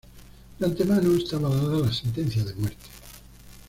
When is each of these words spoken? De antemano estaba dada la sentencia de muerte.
De 0.57 0.65
antemano 0.65 1.15
estaba 1.15 1.55
dada 1.55 1.77
la 1.85 1.93
sentencia 1.93 2.43
de 2.43 2.55
muerte. 2.55 2.87